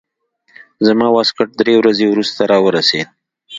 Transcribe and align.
زما 0.87 1.07
واسکټ 1.15 1.49
درې 1.59 1.73
ورځې 1.79 2.05
وروسته 2.07 2.41
راورسېد. 2.51 3.07